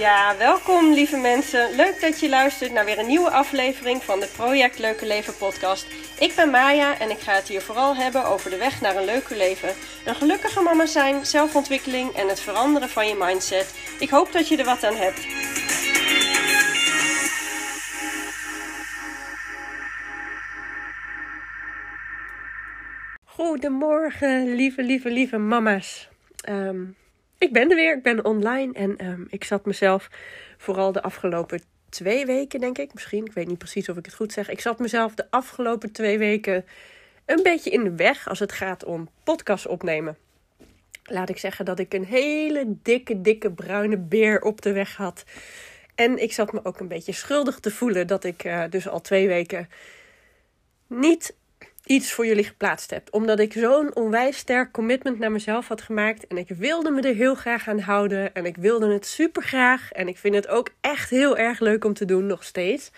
Ja, 0.00 0.36
welkom 0.38 0.92
lieve 0.92 1.16
mensen. 1.16 1.76
Leuk 1.76 2.00
dat 2.00 2.20
je 2.20 2.28
luistert 2.28 2.72
naar 2.72 2.84
weer 2.84 2.98
een 2.98 3.06
nieuwe 3.06 3.30
aflevering 3.30 4.02
van 4.02 4.20
de 4.20 4.26
Project 4.36 4.78
Leuke 4.78 5.06
Leven 5.06 5.36
podcast. 5.36 5.86
Ik 6.20 6.32
ben 6.36 6.50
Maya 6.50 6.98
en 6.98 7.10
ik 7.10 7.18
ga 7.18 7.32
het 7.32 7.48
hier 7.48 7.60
vooral 7.60 7.96
hebben 7.96 8.24
over 8.24 8.50
de 8.50 8.56
weg 8.56 8.80
naar 8.80 8.96
een 8.96 9.04
leuker 9.04 9.36
leven. 9.36 9.68
Een 10.04 10.14
gelukkige 10.14 10.60
mama 10.60 10.86
zijn, 10.86 11.26
zelfontwikkeling 11.26 12.12
en 12.12 12.28
het 12.28 12.40
veranderen 12.40 12.88
van 12.88 13.08
je 13.08 13.14
mindset. 13.18 13.74
Ik 13.98 14.10
hoop 14.10 14.32
dat 14.32 14.48
je 14.48 14.56
er 14.56 14.64
wat 14.64 14.84
aan 14.84 14.96
hebt. 14.96 15.26
Goedemorgen, 23.24 24.54
lieve, 24.54 24.82
lieve, 24.82 25.10
lieve 25.10 25.38
mama's. 25.38 26.08
Ehm, 26.40 26.82
ik 27.40 27.52
ben 27.52 27.70
er 27.70 27.76
weer, 27.76 27.96
ik 27.96 28.02
ben 28.02 28.24
online 28.24 28.72
en 28.72 28.96
ehm, 28.96 29.24
ik 29.28 29.44
zat 29.44 29.64
mezelf 29.66 30.08
vooral 30.56 30.92
de 30.92 31.02
afgelopen 31.02 31.62
twee 31.88 32.26
weken, 32.26 32.60
denk 32.60 32.78
ik, 32.78 32.94
misschien, 32.94 33.24
ik 33.24 33.32
weet 33.32 33.46
niet 33.46 33.58
precies 33.58 33.88
of 33.88 33.96
ik 33.96 34.04
het 34.04 34.14
goed 34.14 34.32
zeg. 34.32 34.48
Ik 34.48 34.60
zat 34.60 34.78
mezelf 34.78 35.14
de 35.14 35.26
afgelopen 35.30 35.92
twee 35.92 36.18
weken 36.18 36.64
een 37.26 37.42
beetje 37.42 37.70
in 37.70 37.84
de 37.84 37.94
weg 37.94 38.28
als 38.28 38.38
het 38.38 38.52
gaat 38.52 38.84
om 38.84 39.08
podcast 39.24 39.66
opnemen. 39.66 40.16
Laat 41.04 41.28
ik 41.28 41.38
zeggen 41.38 41.64
dat 41.64 41.78
ik 41.78 41.94
een 41.94 42.04
hele 42.04 42.64
dikke, 42.66 43.20
dikke 43.20 43.50
bruine 43.50 43.96
beer 43.96 44.42
op 44.42 44.62
de 44.62 44.72
weg 44.72 44.96
had. 44.96 45.24
En 45.94 46.22
ik 46.22 46.32
zat 46.32 46.52
me 46.52 46.64
ook 46.64 46.80
een 46.80 46.88
beetje 46.88 47.12
schuldig 47.12 47.60
te 47.60 47.70
voelen 47.70 48.06
dat 48.06 48.24
ik 48.24 48.44
uh, 48.44 48.64
dus 48.70 48.88
al 48.88 49.00
twee 49.00 49.28
weken 49.28 49.68
niet 50.86 51.34
iets 51.90 52.12
voor 52.12 52.26
jullie 52.26 52.44
geplaatst 52.44 52.90
heb. 52.90 53.08
Omdat 53.10 53.38
ik 53.38 53.52
zo'n 53.52 53.94
onwijs 53.94 54.36
sterk 54.36 54.72
commitment 54.72 55.18
naar 55.18 55.32
mezelf 55.32 55.68
had 55.68 55.82
gemaakt. 55.82 56.26
En 56.26 56.38
ik 56.38 56.48
wilde 56.48 56.90
me 56.90 57.00
er 57.00 57.14
heel 57.14 57.34
graag 57.34 57.68
aan 57.68 57.78
houden. 57.78 58.34
En 58.34 58.46
ik 58.46 58.56
wilde 58.56 58.92
het 58.92 59.06
super 59.06 59.42
graag. 59.42 59.92
En 59.92 60.08
ik 60.08 60.18
vind 60.18 60.34
het 60.34 60.48
ook 60.48 60.68
echt 60.80 61.10
heel 61.10 61.36
erg 61.36 61.60
leuk 61.60 61.84
om 61.84 61.94
te 61.94 62.04
doen, 62.04 62.26
nog 62.26 62.44
steeds. 62.44 62.90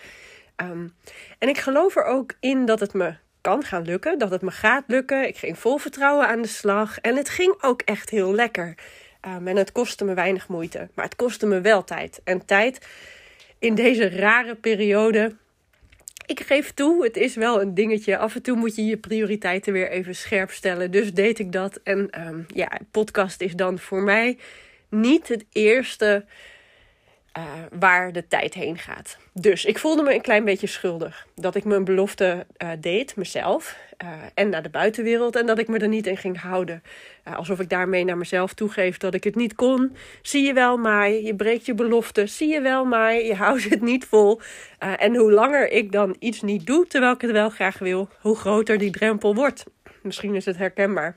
Um, 0.57 0.93
en 1.39 1.49
ik 1.49 1.57
geloof 1.57 1.95
er 1.95 2.03
ook 2.03 2.33
in 2.39 2.65
dat 2.65 2.79
het 2.79 2.93
me 2.93 3.13
kan 3.41 3.63
gaan 3.63 3.83
lukken. 3.83 4.19
Dat 4.19 4.31
het 4.31 4.41
me 4.41 4.51
gaat 4.51 4.83
lukken. 4.87 5.27
Ik 5.27 5.37
ging 5.37 5.59
vol 5.59 5.77
vertrouwen 5.77 6.27
aan 6.27 6.41
de 6.41 6.47
slag. 6.47 6.99
En 6.99 7.15
het 7.15 7.29
ging 7.29 7.55
ook 7.61 7.81
echt 7.81 8.09
heel 8.09 8.33
lekker. 8.33 8.75
Um, 9.27 9.47
en 9.47 9.55
het 9.55 9.71
kostte 9.71 10.05
me 10.05 10.13
weinig 10.13 10.47
moeite. 10.47 10.89
Maar 10.93 11.05
het 11.05 11.15
kostte 11.15 11.45
me 11.45 11.61
wel 11.61 11.83
tijd. 11.83 12.21
En 12.23 12.45
tijd 12.45 12.87
in 13.59 13.75
deze 13.75 14.09
rare 14.09 14.55
periode 14.55 15.35
ik 16.25 16.39
geef 16.39 16.71
toe, 16.71 17.03
het 17.03 17.17
is 17.17 17.35
wel 17.35 17.61
een 17.61 17.73
dingetje. 17.73 18.17
Af 18.17 18.35
en 18.35 18.41
toe 18.41 18.57
moet 18.57 18.75
je 18.75 18.85
je 18.85 18.97
prioriteiten 18.97 19.73
weer 19.73 19.89
even 19.89 20.15
scherp 20.15 20.51
stellen. 20.51 20.91
Dus 20.91 21.13
deed 21.13 21.39
ik 21.39 21.51
dat. 21.51 21.79
En 21.83 22.27
um, 22.27 22.45
ja, 22.53 22.79
podcast 22.91 23.41
is 23.41 23.53
dan 23.53 23.79
voor 23.79 24.01
mij 24.01 24.37
niet 24.89 25.27
het 25.27 25.45
eerste 25.51 26.25
uh, 27.37 27.43
waar 27.79 28.11
de 28.11 28.27
tijd 28.27 28.53
heen 28.53 28.77
gaat. 28.77 29.17
Dus 29.33 29.65
ik 29.65 29.77
voelde 29.77 30.03
me 30.03 30.13
een 30.13 30.21
klein 30.21 30.45
beetje 30.45 30.67
schuldig. 30.67 31.27
Dat 31.35 31.55
ik 31.55 31.63
mijn 31.63 31.83
belofte 31.83 32.45
uh, 32.63 32.69
deed, 32.79 33.15
mezelf. 33.15 33.77
Uh, 34.03 34.09
en 34.33 34.49
naar 34.49 34.63
de 34.63 34.69
buitenwereld. 34.69 35.35
En 35.35 35.45
dat 35.45 35.59
ik 35.59 35.67
me 35.67 35.77
er 35.77 35.87
niet 35.87 36.07
in 36.07 36.17
ging 36.17 36.41
houden. 36.41 36.83
alsof 37.23 37.59
ik 37.59 37.69
daarmee 37.69 38.05
naar 38.05 38.17
mezelf 38.17 38.53
toegeef 38.53 38.97
dat 38.97 39.13
ik 39.13 39.23
het 39.23 39.35
niet 39.35 39.55
kon. 39.55 39.95
Zie 40.21 40.45
je 40.45 40.53
wel, 40.53 40.77
Mai. 40.77 41.25
Je 41.25 41.35
breekt 41.35 41.65
je 41.65 41.73
belofte. 41.73 42.27
Zie 42.27 42.49
je 42.49 42.61
wel, 42.61 42.85
Mai. 42.85 43.25
Je 43.25 43.35
houdt 43.35 43.69
het 43.69 43.81
niet 43.81 44.05
vol. 44.05 44.41
en 44.97 45.15
hoe 45.15 45.31
langer 45.31 45.71
ik 45.71 45.91
dan 45.91 46.15
iets 46.19 46.41
niet 46.41 46.65
doe, 46.65 46.87
terwijl 46.87 47.13
ik 47.13 47.21
het 47.21 47.31
wel 47.31 47.49
graag 47.49 47.79
wil, 47.79 48.09
hoe 48.21 48.35
groter 48.35 48.77
die 48.77 48.91
drempel 48.91 49.35
wordt. 49.35 49.63
Misschien 50.01 50.35
is 50.35 50.45
het 50.45 50.57
herkenbaar. 50.57 51.15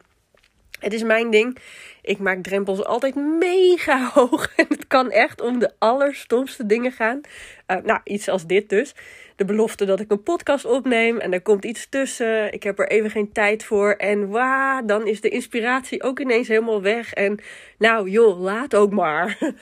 Het 0.81 0.93
is 0.93 1.03
mijn 1.03 1.31
ding. 1.31 1.59
Ik 2.03 2.19
maak 2.19 2.43
drempels 2.43 2.85
altijd 2.85 3.15
mega 3.15 4.11
hoog. 4.15 4.53
En 4.57 4.67
het 4.69 4.87
kan 4.87 5.11
echt 5.11 5.41
om 5.41 5.59
de 5.59 5.73
allerstomste 5.78 6.67
dingen 6.67 6.93
gaan. 6.93 7.21
Uh, 7.67 7.77
nou, 7.84 8.00
iets 8.05 8.28
als 8.28 8.47
dit 8.47 8.69
dus. 8.69 8.95
De 9.37 9.45
belofte 9.45 9.84
dat 9.84 10.00
ik 10.00 10.11
een 10.11 10.23
podcast 10.23 10.65
opneem 10.65 11.19
en 11.19 11.33
er 11.33 11.43
komt 11.43 11.65
iets 11.65 11.89
tussen. 11.89 12.53
Ik 12.53 12.62
heb 12.62 12.78
er 12.78 12.89
even 12.89 13.11
geen 13.11 13.33
tijd 13.33 13.65
voor. 13.65 13.91
En 13.91 14.28
waa, 14.28 14.83
dan 14.83 15.06
is 15.06 15.21
de 15.21 15.28
inspiratie 15.28 16.03
ook 16.03 16.21
ineens 16.21 16.49
helemaal 16.49 16.83
weg. 16.83 17.12
En 17.12 17.41
nou 17.79 18.11
joh, 18.11 18.41
laat 18.41 18.75
ook 18.75 18.93
maar. 18.93 19.39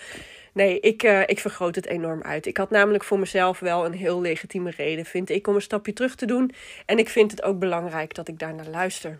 Nee, 0.54 0.80
ik, 0.80 1.02
uh, 1.02 1.20
ik 1.20 1.38
vergroot 1.38 1.74
het 1.74 1.86
enorm 1.86 2.22
uit. 2.22 2.46
Ik 2.46 2.56
had 2.56 2.70
namelijk 2.70 3.04
voor 3.04 3.18
mezelf 3.18 3.58
wel 3.58 3.84
een 3.84 3.92
heel 3.92 4.20
legitieme 4.20 4.70
reden, 4.70 5.04
vind 5.04 5.30
ik, 5.30 5.46
om 5.46 5.54
een 5.54 5.62
stapje 5.62 5.92
terug 5.92 6.14
te 6.14 6.26
doen. 6.26 6.50
En 6.86 6.98
ik 6.98 7.08
vind 7.08 7.30
het 7.30 7.42
ook 7.42 7.58
belangrijk 7.58 8.14
dat 8.14 8.28
ik 8.28 8.38
daar 8.38 8.54
naar 8.54 8.66
luister. 8.66 9.18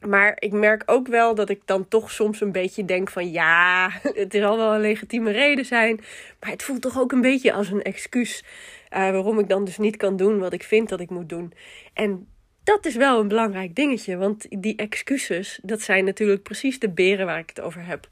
Maar 0.00 0.36
ik 0.38 0.52
merk 0.52 0.82
ook 0.86 1.08
wel 1.08 1.34
dat 1.34 1.48
ik 1.48 1.60
dan 1.64 1.88
toch 1.88 2.10
soms 2.10 2.40
een 2.40 2.52
beetje 2.52 2.84
denk 2.84 3.10
van 3.10 3.30
ja, 3.30 3.90
het 4.02 4.32
zal 4.32 4.56
wel 4.56 4.74
een 4.74 4.80
legitieme 4.80 5.30
reden 5.30 5.64
zijn. 5.64 6.00
Maar 6.40 6.50
het 6.50 6.62
voelt 6.62 6.82
toch 6.82 6.98
ook 6.98 7.12
een 7.12 7.20
beetje 7.20 7.52
als 7.52 7.70
een 7.70 7.82
excuus 7.82 8.44
uh, 8.92 8.98
waarom 8.98 9.38
ik 9.38 9.48
dan 9.48 9.64
dus 9.64 9.78
niet 9.78 9.96
kan 9.96 10.16
doen 10.16 10.38
wat 10.38 10.52
ik 10.52 10.62
vind 10.62 10.88
dat 10.88 11.00
ik 11.00 11.10
moet 11.10 11.28
doen. 11.28 11.52
En 11.92 12.28
dat 12.64 12.86
is 12.86 12.94
wel 12.94 13.20
een 13.20 13.28
belangrijk 13.28 13.74
dingetje, 13.74 14.16
want 14.16 14.46
die 14.48 14.76
excuses, 14.76 15.58
dat 15.62 15.80
zijn 15.80 16.04
natuurlijk 16.04 16.42
precies 16.42 16.78
de 16.78 16.88
beren 16.88 17.26
waar 17.26 17.38
ik 17.38 17.48
het 17.48 17.60
over 17.60 17.84
heb. 17.84 18.08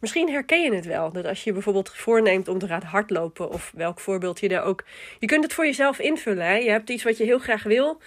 Misschien 0.00 0.30
herken 0.30 0.62
je 0.62 0.74
het 0.74 0.84
wel, 0.84 1.12
dat 1.12 1.24
als 1.24 1.44
je 1.44 1.52
bijvoorbeeld 1.52 1.90
voorneemt 1.94 2.48
om 2.48 2.58
te 2.58 2.66
gaan 2.66 2.82
hardlopen 2.82 3.50
of 3.50 3.72
welk 3.74 4.00
voorbeeld 4.00 4.40
je 4.40 4.48
daar 4.48 4.64
ook... 4.64 4.84
Je 5.18 5.26
kunt 5.26 5.44
het 5.44 5.52
voor 5.52 5.64
jezelf 5.64 5.98
invullen, 5.98 6.46
hè? 6.46 6.54
je 6.54 6.70
hebt 6.70 6.90
iets 6.90 7.02
wat 7.02 7.16
je 7.16 7.24
heel 7.24 7.38
graag 7.38 7.62
wil... 7.62 8.00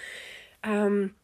Um, 0.68 1.16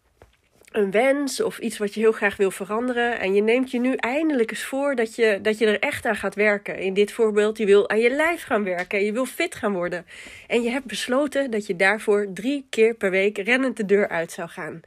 een 0.71 0.91
wens 0.91 1.41
of 1.41 1.57
iets 1.57 1.77
wat 1.77 1.93
je 1.93 1.99
heel 1.99 2.11
graag 2.11 2.37
wil 2.37 2.51
veranderen. 2.51 3.19
En 3.19 3.33
je 3.33 3.41
neemt 3.41 3.71
je 3.71 3.79
nu 3.79 3.95
eindelijk 3.95 4.51
eens 4.51 4.63
voor 4.63 4.95
dat 4.95 5.15
je, 5.15 5.39
dat 5.41 5.57
je 5.57 5.65
er 5.65 5.79
echt 5.79 6.05
aan 6.05 6.15
gaat 6.15 6.35
werken. 6.35 6.79
In 6.79 6.93
dit 6.93 7.11
voorbeeld, 7.11 7.57
je 7.57 7.65
wil 7.65 7.89
aan 7.89 7.99
je 7.99 8.09
lijf 8.09 8.43
gaan 8.43 8.63
werken. 8.63 9.05
Je 9.05 9.11
wil 9.11 9.25
fit 9.25 9.55
gaan 9.55 9.73
worden. 9.73 10.05
En 10.47 10.61
je 10.61 10.69
hebt 10.69 10.85
besloten 10.85 11.51
dat 11.51 11.67
je 11.67 11.75
daarvoor 11.75 12.27
drie 12.33 12.65
keer 12.69 12.93
per 12.93 13.11
week 13.11 13.37
rennend 13.37 13.77
de 13.77 13.85
deur 13.85 14.09
uit 14.09 14.31
zou 14.31 14.49
gaan. 14.49 14.81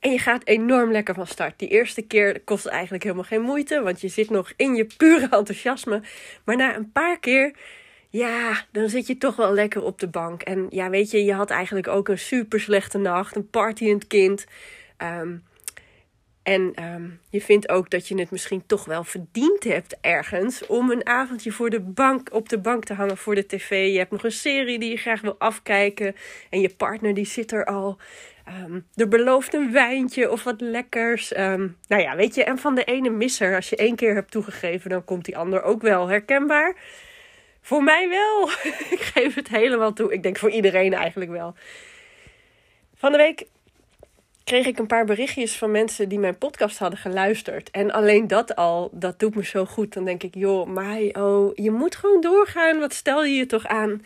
En 0.00 0.10
je 0.10 0.18
gaat 0.18 0.46
enorm 0.46 0.90
lekker 0.90 1.14
van 1.14 1.26
start. 1.26 1.58
Die 1.58 1.68
eerste 1.68 2.02
keer 2.02 2.40
kost 2.40 2.66
eigenlijk 2.66 3.02
helemaal 3.02 3.24
geen 3.24 3.42
moeite, 3.42 3.82
want 3.82 4.00
je 4.00 4.08
zit 4.08 4.30
nog 4.30 4.52
in 4.56 4.74
je 4.74 4.86
pure 4.96 5.28
enthousiasme. 5.38 6.02
Maar 6.44 6.56
na 6.56 6.76
een 6.76 6.92
paar 6.92 7.18
keer 7.18 7.52
ja, 8.10 8.64
dan 8.72 8.88
zit 8.88 9.06
je 9.06 9.18
toch 9.18 9.36
wel 9.36 9.52
lekker 9.52 9.82
op 9.82 9.98
de 9.98 10.08
bank. 10.08 10.42
En 10.42 10.66
ja, 10.70 10.90
weet 10.90 11.10
je, 11.10 11.24
je 11.24 11.32
had 11.32 11.50
eigenlijk 11.50 11.88
ook 11.88 12.08
een 12.08 12.18
super 12.18 12.60
slechte 12.60 12.98
nacht, 12.98 13.36
een 13.36 13.50
partyend 13.50 14.06
kind. 14.06 14.46
Um, 15.02 15.44
en 16.42 16.84
um, 16.84 17.20
je 17.30 17.40
vindt 17.40 17.68
ook 17.68 17.90
dat 17.90 18.08
je 18.08 18.18
het 18.18 18.30
misschien 18.30 18.66
toch 18.66 18.84
wel 18.84 19.04
verdiend 19.04 19.64
hebt 19.64 19.96
ergens 20.00 20.66
om 20.66 20.90
een 20.90 21.06
avondje 21.06 21.52
voor 21.52 21.70
de 21.70 21.80
bank, 21.80 22.32
op 22.32 22.48
de 22.48 22.58
bank 22.58 22.84
te 22.84 22.94
hangen 22.94 23.16
voor 23.16 23.34
de 23.34 23.46
tv. 23.46 23.92
Je 23.92 23.98
hebt 23.98 24.10
nog 24.10 24.24
een 24.24 24.32
serie 24.32 24.78
die 24.78 24.90
je 24.90 24.96
graag 24.96 25.20
wil 25.20 25.36
afkijken. 25.38 26.16
En 26.50 26.60
je 26.60 26.74
partner 26.74 27.14
die 27.14 27.26
zit 27.26 27.52
er 27.52 27.64
al. 27.64 27.98
Um, 28.64 28.86
er 28.94 29.08
belooft 29.08 29.54
een 29.54 29.72
wijntje 29.72 30.30
of 30.30 30.44
wat 30.44 30.60
lekkers. 30.60 31.32
Nou 31.32 31.72
ja, 31.86 32.16
weet 32.16 32.34
je, 32.34 32.44
en 32.44 32.58
van 32.58 32.74
de 32.74 32.84
ene 32.84 33.10
misser, 33.10 33.54
als 33.54 33.68
je 33.68 33.76
één 33.76 33.96
keer 33.96 34.14
hebt 34.14 34.30
toegegeven, 34.30 34.90
dan 34.90 35.04
komt 35.04 35.24
die 35.24 35.36
ander 35.36 35.62
ook 35.62 35.82
wel 35.82 36.08
herkenbaar. 36.08 36.76
Voor 37.60 37.82
mij 37.82 38.08
wel. 38.08 38.50
ik 38.96 39.00
geef 39.00 39.34
het 39.34 39.48
helemaal 39.48 39.92
toe. 39.92 40.12
Ik 40.12 40.22
denk 40.22 40.38
voor 40.38 40.50
iedereen 40.50 40.94
eigenlijk 40.94 41.30
wel. 41.30 41.54
Van 42.94 43.12
de 43.12 43.18
week 43.18 43.46
kreeg 44.44 44.66
ik 44.66 44.78
een 44.78 44.86
paar 44.86 45.04
berichtjes 45.04 45.56
van 45.56 45.70
mensen 45.70 46.08
die 46.08 46.18
mijn 46.18 46.38
podcast 46.38 46.78
hadden 46.78 46.98
geluisterd. 46.98 47.70
En 47.70 47.90
alleen 47.90 48.26
dat 48.26 48.56
al, 48.56 48.90
dat 48.92 49.18
doet 49.18 49.34
me 49.34 49.44
zo 49.44 49.64
goed. 49.64 49.92
Dan 49.92 50.04
denk 50.04 50.22
ik, 50.22 50.34
joh, 50.34 50.66
Mai, 50.66 51.10
oh, 51.10 51.54
je 51.54 51.70
moet 51.70 51.96
gewoon 51.96 52.20
doorgaan. 52.20 52.78
Wat 52.78 52.92
stel 52.92 53.24
je 53.24 53.34
je 53.34 53.46
toch 53.46 53.66
aan? 53.66 54.02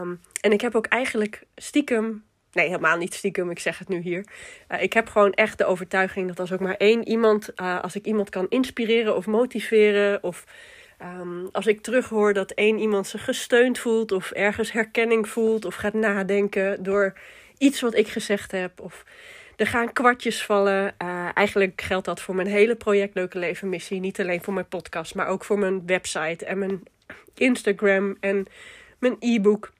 Um, 0.00 0.20
en 0.40 0.52
ik 0.52 0.60
heb 0.60 0.74
ook 0.74 0.86
eigenlijk 0.86 1.42
stiekem 1.56 2.24
Nee, 2.56 2.66
helemaal 2.66 2.96
niet 2.96 3.14
stiekem. 3.14 3.50
Ik 3.50 3.58
zeg 3.58 3.78
het 3.78 3.88
nu 3.88 4.00
hier. 4.00 4.24
Uh, 4.68 4.82
ik 4.82 4.92
heb 4.92 5.08
gewoon 5.08 5.32
echt 5.32 5.58
de 5.58 5.64
overtuiging 5.64 6.28
dat 6.28 6.40
als 6.40 6.52
ook 6.52 6.60
maar 6.60 6.76
één 6.76 7.08
iemand, 7.08 7.50
uh, 7.56 7.82
als 7.82 7.96
ik 7.96 8.04
iemand 8.04 8.30
kan 8.30 8.46
inspireren 8.48 9.16
of 9.16 9.26
motiveren, 9.26 10.22
of 10.22 10.44
um, 11.02 11.48
als 11.52 11.66
ik 11.66 11.80
terughoor 11.80 12.32
dat 12.32 12.50
één 12.50 12.78
iemand 12.78 13.06
zich 13.06 13.24
gesteund 13.24 13.78
voelt, 13.78 14.12
of 14.12 14.30
ergens 14.30 14.72
herkenning 14.72 15.28
voelt, 15.28 15.64
of 15.64 15.74
gaat 15.74 15.92
nadenken 15.92 16.82
door 16.82 17.18
iets 17.58 17.80
wat 17.80 17.94
ik 17.94 18.08
gezegd 18.08 18.52
heb, 18.52 18.80
of 18.80 19.04
er 19.56 19.66
gaan 19.66 19.92
kwartjes 19.92 20.44
vallen. 20.44 20.94
Uh, 21.02 21.28
eigenlijk 21.34 21.80
geldt 21.80 22.06
dat 22.06 22.20
voor 22.20 22.34
mijn 22.34 22.48
hele 22.48 22.74
project 22.74 23.14
Leuke 23.14 23.38
Leven 23.38 23.68
missie. 23.68 24.00
Niet 24.00 24.20
alleen 24.20 24.42
voor 24.42 24.54
mijn 24.54 24.68
podcast, 24.68 25.14
maar 25.14 25.26
ook 25.26 25.44
voor 25.44 25.58
mijn 25.58 25.86
website 25.86 26.44
en 26.44 26.58
mijn 26.58 26.82
Instagram 27.34 28.16
en 28.20 28.46
mijn 28.98 29.16
e-book. 29.18 29.72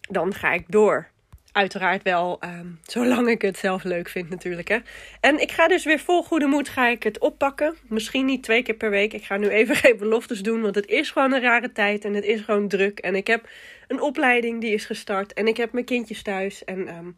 Dan 0.00 0.34
ga 0.34 0.52
ik 0.52 0.64
door. 0.68 1.08
Uiteraard 1.52 2.02
wel, 2.02 2.38
um, 2.44 2.80
zolang 2.82 3.28
ik 3.28 3.42
het 3.42 3.58
zelf 3.58 3.82
leuk 3.82 4.08
vind 4.08 4.30
natuurlijk. 4.30 4.68
Hè. 4.68 4.78
En 5.20 5.40
ik 5.40 5.52
ga 5.52 5.68
dus 5.68 5.84
weer 5.84 5.98
vol 5.98 6.22
goede 6.22 6.46
moed 6.46 6.68
ga 6.68 6.88
ik 6.88 7.02
het 7.02 7.18
oppakken. 7.18 7.74
Misschien 7.88 8.24
niet 8.24 8.42
twee 8.42 8.62
keer 8.62 8.74
per 8.74 8.90
week. 8.90 9.12
Ik 9.12 9.24
ga 9.24 9.36
nu 9.36 9.48
even 9.48 9.76
geen 9.86 9.96
beloftes 9.96 10.42
doen, 10.42 10.62
want 10.62 10.74
het 10.74 10.86
is 10.86 11.10
gewoon 11.10 11.32
een 11.32 11.40
rare 11.40 11.72
tijd 11.72 12.04
en 12.04 12.14
het 12.14 12.24
is 12.24 12.40
gewoon 12.40 12.68
druk. 12.68 12.98
En 12.98 13.14
ik 13.14 13.26
heb 13.26 13.48
een 13.88 14.00
opleiding 14.00 14.60
die 14.60 14.72
is 14.72 14.84
gestart 14.84 15.32
en 15.32 15.46
ik 15.46 15.56
heb 15.56 15.72
mijn 15.72 15.84
kindjes 15.84 16.22
thuis. 16.22 16.64
En 16.64 16.96
um, 16.96 17.16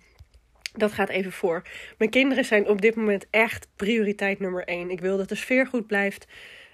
dat 0.78 0.92
gaat 0.92 1.08
even 1.08 1.32
voor. 1.32 1.62
Mijn 1.98 2.10
kinderen 2.10 2.44
zijn 2.44 2.68
op 2.68 2.80
dit 2.80 2.94
moment 2.94 3.26
echt 3.30 3.68
prioriteit 3.76 4.40
nummer 4.40 4.64
één. 4.64 4.90
Ik 4.90 5.00
wil 5.00 5.16
dat 5.16 5.28
de 5.28 5.34
sfeer 5.34 5.66
goed 5.66 5.86
blijft. 5.86 6.26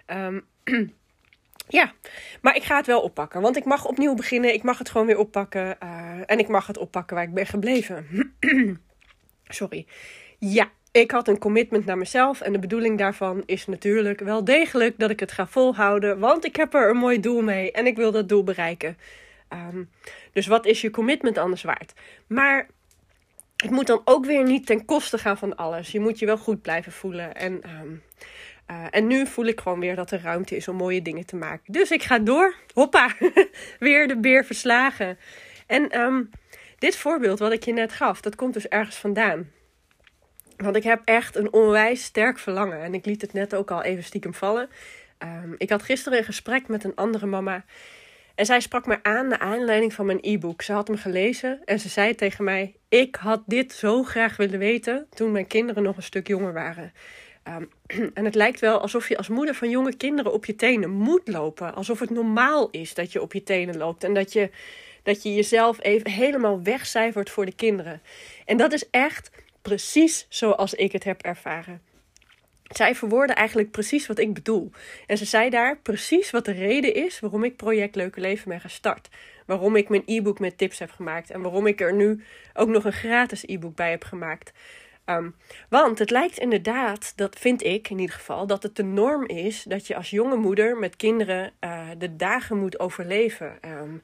Um, 0.07 0.45
ja, 1.69 1.93
maar 2.41 2.57
ik 2.57 2.63
ga 2.63 2.77
het 2.77 2.87
wel 2.87 3.01
oppakken. 3.01 3.41
Want 3.41 3.57
ik 3.57 3.65
mag 3.65 3.87
opnieuw 3.87 4.15
beginnen. 4.15 4.55
Ik 4.55 4.63
mag 4.63 4.79
het 4.79 4.91
gewoon 4.91 5.07
weer 5.07 5.19
oppakken. 5.19 5.77
Uh, 5.83 6.21
en 6.27 6.39
ik 6.39 6.49
mag 6.49 6.67
het 6.67 6.79
oppakken 6.79 7.17
waar 7.17 7.25
ik 7.25 7.35
ben 7.35 7.47
gebleven. 7.47 8.07
Sorry. 9.49 9.87
Ja, 10.39 10.71
ik 10.93 11.11
had 11.11 11.29
een 11.29 11.39
commitment 11.39 11.85
naar 11.85 11.99
mezelf. 11.99 12.41
En 12.41 12.53
de 12.53 12.59
bedoeling 12.59 12.99
daarvan 12.99 13.43
is 13.47 13.67
natuurlijk 13.67 14.21
wel 14.21 14.45
degelijk 14.45 14.99
dat 14.99 15.11
ik 15.11 15.21
het 15.21 15.33
ga 15.33 15.47
volhouden. 15.47 16.19
Want 16.19 16.45
ik 16.45 16.57
heb 16.57 16.75
er 16.75 16.91
een 16.91 16.97
mooi 16.97 17.21
doel 17.21 17.43
mee. 17.43 17.73
En 17.73 17.87
ik 17.87 17.97
wil 17.97 18.13
dat 18.13 18.29
doel 18.29 18.45
bereiken. 18.45 18.97
Um, 19.53 19.91
dus 20.33 20.47
wat 20.47 20.67
is 20.67 20.81
je 20.81 20.91
commitment 20.91 21.39
anders 21.39 21.63
waard? 21.63 21.93
Maar 22.27 22.67
het 23.65 23.73
moet 23.73 23.87
dan 23.87 24.01
ook 24.05 24.25
weer 24.25 24.45
niet 24.45 24.67
ten 24.67 24.85
koste 24.85 25.19
gaan 25.19 25.39
van 25.39 25.57
alles. 25.57 25.91
Je 25.91 26.01
moet 26.01 26.19
je 26.19 26.27
wel 26.27 26.39
goed 26.39 26.63
blijven 26.63 26.93
voelen. 26.93 27.35
En, 27.35 27.53
um, 27.53 28.03
uh, 28.71 28.85
en 28.91 29.07
nu 29.07 29.27
voel 29.27 29.45
ik 29.45 29.61
gewoon 29.61 29.81
weer 29.81 29.97
dat 29.97 30.11
er 30.11 30.21
ruimte 30.21 30.57
is 30.57 30.69
om 30.69 30.77
mooie 30.77 31.03
dingen 31.03 31.27
te 31.27 31.37
maken. 31.37 31.73
Dus 31.73 31.91
ik 31.91 32.03
ga 32.03 32.19
door. 32.19 32.55
Hoppa, 32.75 33.15
weer 33.79 34.09
de 34.09 34.17
beer 34.17 34.45
verslagen. 34.45 35.19
En 35.67 36.01
um, 36.01 36.31
dit 36.79 36.97
voorbeeld 36.97 37.39
wat 37.39 37.53
ik 37.53 37.65
je 37.65 37.73
net 37.73 37.93
gaf, 37.93 38.21
dat 38.21 38.37
komt 38.37 38.55
dus 38.55 38.69
ergens 38.69 38.97
vandaan. 38.97 39.51
Want 40.57 40.77
ik 40.77 40.83
heb 40.83 41.03
echt 41.05 41.37
een 41.37 41.53
onwijs 41.53 42.03
sterk 42.03 42.39
verlangen. 42.39 42.83
En 42.83 42.95
ik 42.95 43.07
liet 43.07 43.21
het 43.21 43.33
net 43.33 43.55
ook 43.55 43.71
al 43.71 43.83
even 43.83 44.05
stiekem 44.05 44.35
vallen. 44.35 44.69
Um, 45.19 45.55
ik 45.59 45.71
had 45.71 45.83
gisteren 45.83 46.19
een 46.19 46.25
gesprek 46.25 46.69
met 46.69 46.85
een 46.85 46.95
andere 46.95 47.27
mama. 47.27 47.65
En 48.35 48.47
zij 48.47 48.61
sprak 48.61 48.87
me 48.87 49.03
aan 49.03 49.29
naar 49.29 49.39
aanleiding 49.39 49.93
van 49.93 50.07
mijn 50.07 50.19
e-book. 50.21 50.63
Ze 50.63 50.73
had 50.73 50.89
hem 50.89 50.97
gelezen 50.97 51.61
en 51.65 51.81
ze 51.81 51.89
zei 51.89 52.15
tegen 52.15 52.45
mij: 52.45 52.75
Ik 52.89 53.15
had 53.15 53.43
dit 53.47 53.73
zo 53.73 54.03
graag 54.03 54.37
willen 54.37 54.59
weten 54.59 55.07
toen 55.15 55.33
mijn 55.33 55.47
kinderen 55.47 55.83
nog 55.83 55.97
een 55.97 56.03
stuk 56.03 56.27
jonger 56.27 56.53
waren. 56.53 56.93
Um, 57.49 57.71
en 58.15 58.25
het 58.25 58.35
lijkt 58.35 58.61
wel 58.61 58.81
alsof 58.81 59.09
je 59.09 59.17
als 59.17 59.29
moeder 59.29 59.55
van 59.55 59.71
jonge 59.71 59.97
kinderen 59.97 60.33
op 60.33 60.45
je 60.45 60.57
tenen 60.57 60.91
moet 60.91 61.29
lopen. 61.29 61.75
Alsof 61.75 61.99
het 61.99 62.11
normaal 62.11 62.71
is 62.71 62.95
dat 62.95 63.13
je 63.13 63.23
op 63.23 63.33
je 63.33 63.43
tenen 63.43 63.77
loopt. 63.77 64.05
En 64.05 64.15
dat 64.15 64.33
je, 64.33 64.51
dat 65.03 65.23
je 65.23 65.35
jezelf 65.35 65.83
even 65.83 66.11
helemaal 66.11 66.63
wegcijfert 66.63 67.31
voor 67.31 67.45
de 67.45 67.55
kinderen. 67.55 68.03
En 68.45 68.57
dat 68.57 68.73
is 68.73 68.91
echt 68.91 69.31
precies 69.63 70.27
zoals 70.29 70.75
ik 70.75 70.93
het 70.93 71.05
heb 71.05 71.23
ervaren. 71.23 71.81
Zij 72.65 72.95
verwoordde 72.95 73.35
eigenlijk 73.35 73.71
precies 73.71 74.07
wat 74.07 74.19
ik 74.19 74.35
bedoel. 74.35 74.71
En 75.07 75.19
ze 75.19 75.25
zei 75.25 75.51
daar 75.51 75.79
precies 75.79 76.31
wat 76.31 76.45
de 76.45 76.53
reden 76.53 76.95
is 76.95 77.21
waarom 77.21 77.45
ik 77.45 77.57
Project 77.57 77.95
Leuke 77.95 78.21
Leven 78.21 78.49
ben 78.49 78.61
gestart. 78.61 79.09
Waarom 79.47 79.77
ik 79.77 79.89
mijn 79.89 80.03
e-book 80.07 80.39
met 80.39 80.59
tips 80.59 80.79
heb 80.79 80.91
gemaakt. 80.91 81.31
En 81.31 81.43
waarom 81.43 81.67
ik 81.67 81.81
er 81.81 81.95
nu 81.95 82.25
ook 82.55 82.69
nog 82.69 82.85
een 82.85 82.93
gratis 82.93 83.43
e-book 83.47 83.75
bij 83.75 83.91
heb 83.91 84.05
gemaakt. 84.05 84.53
Um, 85.07 85.35
want 85.69 85.99
het 85.99 86.11
lijkt 86.11 86.39
inderdaad, 86.39 87.13
dat 87.17 87.39
vind 87.39 87.65
ik 87.65 87.91
in 87.91 87.99
ieder 87.99 88.15
geval, 88.15 88.47
dat 88.47 88.63
het 88.63 88.77
de 88.77 88.83
norm 88.83 89.27
is 89.27 89.63
dat 89.63 89.87
je 89.87 89.97
als 89.97 90.11
jonge 90.11 90.37
moeder 90.37 90.77
met 90.77 90.97
kinderen 90.97 91.53
uh, 91.61 91.89
de 91.99 92.17
dagen 92.17 92.59
moet 92.59 92.79
overleven. 92.79 93.59
Um, 93.63 94.03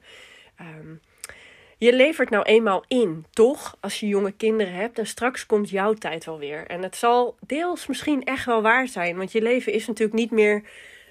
je 1.81 1.93
levert 1.93 2.29
nou 2.29 2.43
eenmaal 2.43 2.83
in, 2.87 3.25
toch? 3.29 3.77
Als 3.79 3.99
je 3.99 4.07
jonge 4.07 4.31
kinderen 4.31 4.73
hebt. 4.73 4.99
En 4.99 5.07
straks 5.07 5.45
komt 5.45 5.69
jouw 5.69 5.93
tijd 5.93 6.25
wel 6.25 6.39
weer. 6.39 6.67
En 6.67 6.83
het 6.83 6.95
zal 6.95 7.37
deels 7.39 7.87
misschien 7.87 8.23
echt 8.23 8.45
wel 8.45 8.61
waar 8.61 8.87
zijn. 8.87 9.17
Want 9.17 9.31
je 9.31 9.41
leven 9.41 9.73
is 9.73 9.87
natuurlijk 9.87 10.19
niet 10.19 10.31
meer 10.31 10.63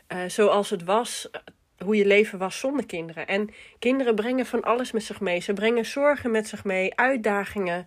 uh, 0.09 0.19
zoals 0.27 0.71
het 0.71 0.85
was. 0.85 1.29
Uh, 1.33 1.41
hoe 1.87 1.97
je 1.97 2.07
leven 2.07 2.39
was 2.39 2.59
zonder 2.59 2.87
kinderen. 2.87 3.27
En 3.27 3.51
kinderen 3.79 4.15
brengen 4.15 4.47
van 4.47 4.63
alles 4.63 4.93
met 4.93 5.03
zich 5.03 5.21
mee. 5.21 5.41
Ze 5.41 5.53
brengen 5.53 5.85
zorgen 5.85 6.31
met 6.31 6.49
zich 6.49 6.65
mee, 6.65 6.97
uitdagingen. 6.97 7.87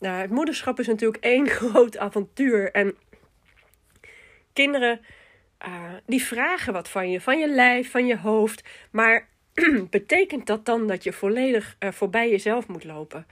Uh, 0.00 0.18
het 0.18 0.30
moederschap 0.30 0.78
is 0.78 0.86
natuurlijk 0.86 1.24
één 1.34 1.48
groot 1.48 1.98
avontuur. 1.98 2.72
En 2.72 2.96
kinderen, 4.52 5.00
uh, 5.66 5.82
die 6.06 6.24
vragen 6.24 6.72
wat 6.72 6.88
van 6.88 7.10
je, 7.10 7.20
van 7.20 7.38
je 7.38 7.48
lijf, 7.48 7.90
van 7.90 8.06
je 8.06 8.18
hoofd. 8.18 8.68
Maar 8.90 9.28
betekent 9.90 10.46
dat 10.46 10.66
dan 10.66 10.86
dat 10.86 11.04
je 11.04 11.12
volledig 11.12 11.76
uh, 11.80 11.90
voorbij 11.90 12.30
jezelf 12.30 12.66
moet 12.66 12.84
lopen? 12.84 13.26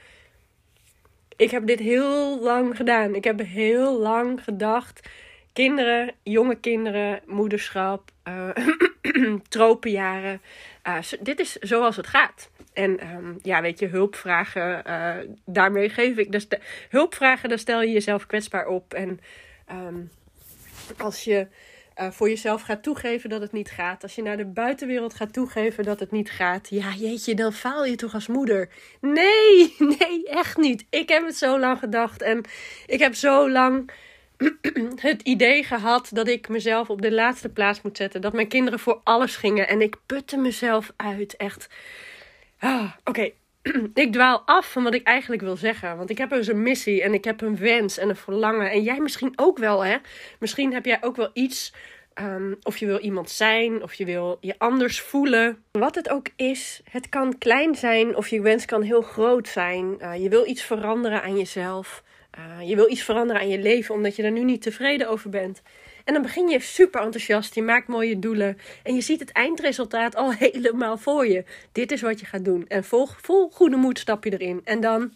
Ik 1.36 1.50
heb 1.50 1.66
dit 1.66 1.78
heel 1.78 2.40
lang 2.40 2.76
gedaan. 2.76 3.14
Ik 3.14 3.24
heb 3.24 3.40
heel 3.40 3.98
lang 3.98 4.44
gedacht. 4.44 5.08
Kinderen, 5.52 6.14
jonge 6.22 6.54
kinderen, 6.54 7.20
moederschap, 7.26 8.10
uh, 8.28 8.48
tropenjaren. 9.48 10.40
Uh, 10.88 10.98
dit 11.20 11.40
is 11.40 11.52
zoals 11.52 11.96
het 11.96 12.06
gaat. 12.06 12.50
En 12.72 13.14
um, 13.14 13.38
ja, 13.42 13.62
weet 13.62 13.78
je, 13.78 13.86
hulpvragen, 13.86 14.84
daarmee 15.44 15.88
geef 15.88 16.16
ik. 16.16 16.32
Dus 16.32 16.48
de, 16.48 16.58
hulpvragen, 16.88 17.48
daar 17.48 17.58
stel 17.58 17.82
je 17.82 17.92
jezelf 17.92 18.26
kwetsbaar 18.26 18.66
op. 18.66 18.94
En 18.94 19.20
um, 19.72 20.10
als 20.98 21.24
je 21.24 21.46
uh, 22.00 22.10
voor 22.10 22.28
jezelf 22.28 22.62
gaat 22.62 22.82
toegeven 22.82 23.30
dat 23.30 23.40
het 23.40 23.52
niet 23.52 23.70
gaat. 23.70 24.02
Als 24.02 24.14
je 24.14 24.22
naar 24.22 24.36
de 24.36 24.46
buitenwereld 24.46 25.14
gaat 25.14 25.32
toegeven 25.32 25.84
dat 25.84 26.00
het 26.00 26.10
niet 26.10 26.30
gaat. 26.30 26.68
Ja, 26.70 26.92
jeetje, 26.94 27.34
dan 27.34 27.52
faal 27.52 27.84
je 27.84 27.96
toch 27.96 28.14
als 28.14 28.26
moeder. 28.26 28.68
Nee, 29.00 29.74
nee, 29.98 30.28
echt 30.28 30.56
niet. 30.56 30.84
Ik 30.90 31.08
heb 31.08 31.26
het 31.26 31.36
zo 31.36 31.58
lang 31.58 31.78
gedacht. 31.78 32.22
En 32.22 32.44
ik 32.86 32.98
heb 32.98 33.14
zo 33.14 33.50
lang 33.50 33.90
het 34.96 35.22
idee 35.22 35.64
gehad 35.64 36.08
dat 36.12 36.28
ik 36.28 36.48
mezelf 36.48 36.90
op 36.90 37.02
de 37.02 37.12
laatste 37.12 37.48
plaats 37.48 37.82
moet 37.82 37.96
zetten. 37.96 38.20
Dat 38.20 38.32
mijn 38.32 38.48
kinderen 38.48 38.78
voor 38.78 39.00
alles 39.04 39.36
gingen. 39.36 39.68
En 39.68 39.80
ik 39.80 39.96
putte 40.06 40.36
mezelf 40.36 40.92
uit. 40.96 41.36
Echt. 41.36 41.68
Ah, 42.58 42.92
Oké. 43.04 43.30
ik 43.94 44.12
dwaal 44.12 44.42
af 44.44 44.72
van 44.72 44.82
wat 44.82 44.94
ik 44.94 45.06
eigenlijk 45.06 45.42
wil 45.42 45.56
zeggen. 45.56 45.96
Want 45.96 46.10
ik 46.10 46.18
heb 46.18 46.30
dus 46.30 46.46
een 46.46 46.62
missie 46.62 47.02
en 47.02 47.14
ik 47.14 47.24
heb 47.24 47.40
een 47.40 47.56
wens 47.56 47.98
en 47.98 48.08
een 48.08 48.16
verlangen. 48.16 48.70
En 48.70 48.82
jij 48.82 49.00
misschien 49.00 49.32
ook 49.36 49.58
wel, 49.58 49.84
hè? 49.84 49.96
Misschien 50.38 50.72
heb 50.72 50.84
jij 50.84 50.98
ook 51.00 51.16
wel 51.16 51.30
iets. 51.32 51.72
Um, 52.20 52.56
of 52.62 52.76
je 52.76 52.86
wil 52.86 52.98
iemand 52.98 53.30
zijn, 53.30 53.82
of 53.82 53.94
je 53.94 54.04
wil 54.04 54.38
je 54.40 54.54
anders 54.58 55.00
voelen. 55.00 55.62
Wat 55.70 55.94
het 55.94 56.08
ook 56.08 56.26
is, 56.36 56.80
het 56.90 57.08
kan 57.08 57.38
klein 57.38 57.74
zijn 57.74 58.16
of 58.16 58.28
je 58.28 58.40
wens 58.40 58.64
kan 58.64 58.82
heel 58.82 59.02
groot 59.02 59.48
zijn. 59.48 59.96
Uh, 60.00 60.22
je 60.22 60.28
wil 60.28 60.46
iets 60.46 60.62
veranderen 60.62 61.22
aan 61.22 61.36
jezelf. 61.36 62.02
Uh, 62.38 62.68
je 62.68 62.76
wil 62.76 62.90
iets 62.90 63.02
veranderen 63.02 63.42
aan 63.42 63.48
je 63.48 63.58
leven 63.58 63.94
omdat 63.94 64.16
je 64.16 64.22
er 64.22 64.30
nu 64.30 64.44
niet 64.44 64.62
tevreden 64.62 65.08
over 65.08 65.30
bent. 65.30 65.62
En 66.04 66.12
dan 66.12 66.22
begin 66.22 66.48
je 66.48 66.60
super 66.60 67.00
enthousiast, 67.00 67.54
je 67.54 67.62
maakt 67.62 67.88
mooie 67.88 68.18
doelen 68.18 68.58
en 68.82 68.94
je 68.94 69.00
ziet 69.00 69.20
het 69.20 69.32
eindresultaat 69.32 70.16
al 70.16 70.32
helemaal 70.44 70.96
voor 70.98 71.26
je. 71.26 71.44
Dit 71.72 71.92
is 71.92 72.00
wat 72.00 72.20
je 72.20 72.26
gaat 72.26 72.44
doen. 72.44 72.64
En 72.68 72.84
vol, 72.84 73.06
vol 73.20 73.50
goede 73.50 73.76
moed 73.76 73.98
stap 73.98 74.24
je 74.24 74.38
erin. 74.38 74.60
En 74.64 74.80
dan, 74.80 75.14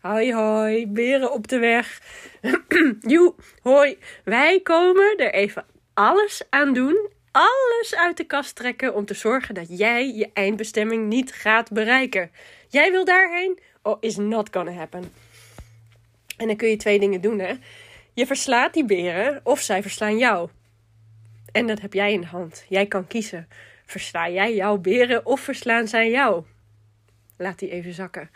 hoi 0.00 0.34
hoi, 0.34 0.86
beren 0.86 1.32
op 1.32 1.48
de 1.48 1.58
weg. 1.58 2.00
Joe, 3.00 3.34
hoi. 3.62 3.98
Wij 4.24 4.60
komen 4.60 5.14
er 5.16 5.32
even 5.32 5.64
alles 5.94 6.42
aan 6.50 6.72
doen, 6.72 7.08
alles 7.32 7.94
uit 7.94 8.16
de 8.16 8.24
kast 8.24 8.54
trekken 8.54 8.94
om 8.94 9.04
te 9.04 9.14
zorgen 9.14 9.54
dat 9.54 9.78
jij 9.78 10.14
je 10.14 10.30
eindbestemming 10.32 11.08
niet 11.08 11.32
gaat 11.32 11.70
bereiken. 11.72 12.30
Jij 12.68 12.90
wil 12.90 13.04
daarheen? 13.04 13.58
Oh, 13.82 13.96
is 14.00 14.16
not 14.16 14.48
gonna 14.52 14.72
happen. 14.72 15.12
En 16.36 16.46
dan 16.46 16.56
kun 16.56 16.68
je 16.68 16.76
twee 16.76 16.98
dingen 16.98 17.20
doen, 17.20 17.38
hè. 17.38 17.54
Je 18.14 18.26
verslaat 18.26 18.74
die 18.74 18.84
beren 18.84 19.40
of 19.42 19.60
zij 19.60 19.82
verslaan 19.82 20.18
jou. 20.18 20.48
En 21.52 21.66
dat 21.66 21.80
heb 21.80 21.92
jij 21.92 22.12
in 22.12 22.20
de 22.20 22.26
hand. 22.26 22.64
Jij 22.68 22.86
kan 22.86 23.06
kiezen. 23.06 23.48
Versla 23.86 24.28
jij 24.28 24.54
jouw 24.54 24.76
beren 24.78 25.26
of 25.26 25.40
verslaan 25.40 25.88
zij 25.88 26.10
jou? 26.10 26.44
Laat 27.36 27.58
die 27.58 27.70
even 27.70 27.92
zakken. 27.92 28.30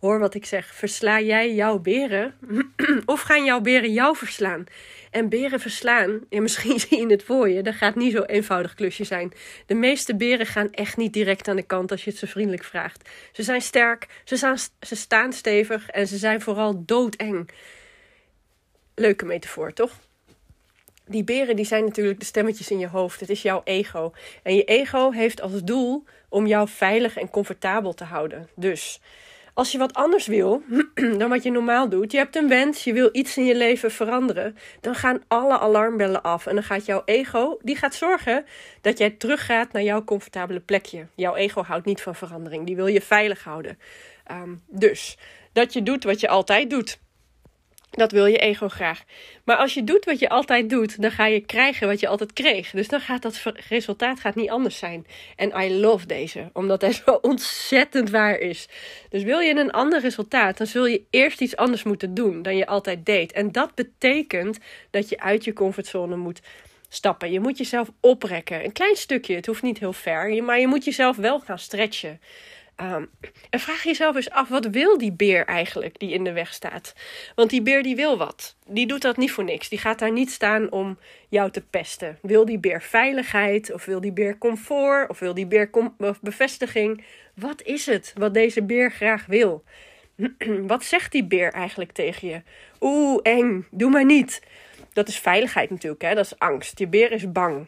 Hoor 0.00 0.18
wat 0.18 0.34
ik 0.34 0.46
zeg. 0.46 0.74
Versla 0.74 1.20
jij 1.20 1.54
jouw 1.54 1.78
beren 1.78 2.34
of 3.06 3.20
gaan 3.20 3.44
jouw 3.44 3.60
beren 3.60 3.92
jou 3.92 4.16
verslaan? 4.16 4.64
En 5.10 5.28
beren 5.28 5.60
verslaan, 5.60 6.20
ja, 6.28 6.40
misschien 6.40 6.80
zie 6.88 6.98
je 6.98 7.06
het 7.06 7.22
voor 7.22 7.48
je, 7.48 7.62
dat 7.62 7.74
gaat 7.74 7.94
niet 7.94 8.12
zo 8.12 8.22
eenvoudig 8.22 8.74
klusje 8.74 9.04
zijn. 9.04 9.32
De 9.66 9.74
meeste 9.74 10.16
beren 10.16 10.46
gaan 10.46 10.72
echt 10.72 10.96
niet 10.96 11.12
direct 11.12 11.48
aan 11.48 11.56
de 11.56 11.62
kant 11.62 11.90
als 11.90 12.04
je 12.04 12.10
het 12.10 12.18
ze 12.18 12.26
vriendelijk 12.26 12.64
vraagt. 12.64 13.08
Ze 13.32 13.42
zijn 13.42 13.60
sterk, 13.60 14.06
ze 14.80 14.96
staan 14.96 15.32
stevig 15.32 15.88
en 15.90 16.06
ze 16.06 16.16
zijn 16.16 16.40
vooral 16.40 16.84
doodeng 16.84 17.50
leuke 18.94 19.24
metafoor, 19.24 19.72
toch? 19.72 19.92
Die 21.06 21.24
beren 21.24 21.56
die 21.56 21.64
zijn 21.64 21.84
natuurlijk 21.84 22.18
de 22.18 22.24
stemmetjes 22.24 22.70
in 22.70 22.78
je 22.78 22.88
hoofd. 22.88 23.20
Het 23.20 23.30
is 23.30 23.42
jouw 23.42 23.60
ego. 23.64 24.12
En 24.42 24.54
je 24.54 24.64
ego 24.64 25.10
heeft 25.10 25.40
als 25.40 25.64
doel 25.64 26.04
om 26.28 26.46
jou 26.46 26.68
veilig 26.68 27.16
en 27.16 27.30
comfortabel 27.30 27.94
te 27.94 28.04
houden. 28.04 28.48
Dus 28.54 29.00
als 29.54 29.72
je 29.72 29.78
wat 29.78 29.94
anders 29.94 30.26
wil 30.26 30.62
dan 31.18 31.28
wat 31.28 31.42
je 31.42 31.50
normaal 31.50 31.88
doet, 31.88 32.12
je 32.12 32.18
hebt 32.18 32.36
een 32.36 32.48
wens, 32.48 32.84
je 32.84 32.92
wil 32.92 33.08
iets 33.12 33.36
in 33.36 33.44
je 33.44 33.56
leven 33.56 33.90
veranderen, 33.90 34.56
dan 34.80 34.94
gaan 34.94 35.22
alle 35.28 35.58
alarmbellen 35.58 36.22
af. 36.22 36.46
En 36.46 36.54
dan 36.54 36.64
gaat 36.64 36.86
jouw 36.86 37.02
ego, 37.04 37.58
die 37.62 37.76
gaat 37.76 37.94
zorgen 37.94 38.44
dat 38.80 38.98
jij 38.98 39.10
teruggaat 39.10 39.72
naar 39.72 39.82
jouw 39.82 40.04
comfortabele 40.04 40.60
plekje. 40.60 41.06
Jouw 41.14 41.34
ego 41.34 41.62
houdt 41.62 41.86
niet 41.86 42.02
van 42.02 42.14
verandering, 42.14 42.66
die 42.66 42.76
wil 42.76 42.86
je 42.86 43.00
veilig 43.00 43.44
houden. 43.44 43.78
Um, 44.30 44.62
dus 44.66 45.18
dat 45.52 45.72
je 45.72 45.82
doet 45.82 46.04
wat 46.04 46.20
je 46.20 46.28
altijd 46.28 46.70
doet. 46.70 46.98
Dat 47.94 48.12
wil 48.12 48.26
je 48.26 48.38
ego 48.38 48.68
graag. 48.68 49.02
Maar 49.44 49.56
als 49.56 49.74
je 49.74 49.84
doet 49.84 50.04
wat 50.04 50.18
je 50.18 50.28
altijd 50.28 50.70
doet, 50.70 51.02
dan 51.02 51.10
ga 51.10 51.26
je 51.26 51.40
krijgen 51.40 51.88
wat 51.88 52.00
je 52.00 52.08
altijd 52.08 52.32
kreeg. 52.32 52.70
Dus 52.70 52.88
dan 52.88 53.00
gaat 53.00 53.22
dat 53.22 53.42
resultaat 53.68 54.20
gaat 54.20 54.34
niet 54.34 54.50
anders 54.50 54.78
zijn. 54.78 55.06
En 55.36 55.52
I 55.60 55.80
love 55.80 56.06
deze, 56.06 56.50
omdat 56.52 56.80
hij 56.80 56.92
zo 56.92 57.18
ontzettend 57.22 58.10
waar 58.10 58.38
is. 58.38 58.68
Dus 59.08 59.22
wil 59.22 59.38
je 59.38 59.56
een 59.56 59.70
ander 59.70 60.00
resultaat, 60.00 60.58
dan 60.58 60.66
zul 60.66 60.86
je 60.86 61.02
eerst 61.10 61.40
iets 61.40 61.56
anders 61.56 61.82
moeten 61.82 62.14
doen 62.14 62.42
dan 62.42 62.56
je 62.56 62.66
altijd 62.66 63.06
deed. 63.06 63.32
En 63.32 63.52
dat 63.52 63.74
betekent 63.74 64.58
dat 64.90 65.08
je 65.08 65.20
uit 65.20 65.44
je 65.44 65.52
comfortzone 65.52 66.16
moet 66.16 66.40
stappen. 66.88 67.32
Je 67.32 67.40
moet 67.40 67.58
jezelf 67.58 67.90
oprekken. 68.00 68.64
Een 68.64 68.72
klein 68.72 68.96
stukje, 68.96 69.34
het 69.34 69.46
hoeft 69.46 69.62
niet 69.62 69.78
heel 69.78 69.92
ver, 69.92 70.44
maar 70.44 70.60
je 70.60 70.66
moet 70.66 70.84
jezelf 70.84 71.16
wel 71.16 71.40
gaan 71.40 71.58
stretchen. 71.58 72.20
Um, 72.80 73.10
en 73.50 73.60
vraag 73.60 73.82
jezelf 73.82 74.16
eens 74.16 74.30
af, 74.30 74.48
wat 74.48 74.66
wil 74.66 74.98
die 74.98 75.12
beer 75.12 75.46
eigenlijk 75.46 75.98
die 75.98 76.12
in 76.12 76.24
de 76.24 76.32
weg 76.32 76.54
staat? 76.54 76.94
Want 77.34 77.50
die 77.50 77.62
beer 77.62 77.82
die 77.82 77.96
wil 77.96 78.18
wat. 78.18 78.56
Die 78.66 78.86
doet 78.86 79.02
dat 79.02 79.16
niet 79.16 79.32
voor 79.32 79.44
niks. 79.44 79.68
Die 79.68 79.78
gaat 79.78 79.98
daar 79.98 80.12
niet 80.12 80.30
staan 80.30 80.70
om 80.70 80.98
jou 81.28 81.50
te 81.50 81.60
pesten. 81.60 82.18
Wil 82.22 82.44
die 82.44 82.58
beer 82.58 82.82
veiligheid? 82.82 83.72
Of 83.72 83.84
wil 83.84 84.00
die 84.00 84.12
beer 84.12 84.38
comfort? 84.38 85.10
Of 85.10 85.18
wil 85.18 85.34
die 85.34 85.46
beer 85.46 85.70
bevestiging? 86.20 87.04
Wat 87.34 87.62
is 87.62 87.86
het 87.86 88.12
wat 88.16 88.34
deze 88.34 88.62
beer 88.62 88.90
graag 88.90 89.26
wil? 89.26 89.64
wat 90.66 90.84
zegt 90.84 91.12
die 91.12 91.24
beer 91.24 91.52
eigenlijk 91.52 91.92
tegen 91.92 92.28
je? 92.28 92.42
Oeh, 92.80 93.20
eng, 93.22 93.66
doe 93.70 93.90
maar 93.90 94.04
niet. 94.04 94.42
Dat 94.92 95.08
is 95.08 95.18
veiligheid 95.18 95.70
natuurlijk, 95.70 96.02
hè? 96.02 96.14
dat 96.14 96.24
is 96.24 96.38
angst. 96.38 96.78
Je 96.78 96.86
beer 96.86 97.12
is 97.12 97.32
bang. 97.32 97.66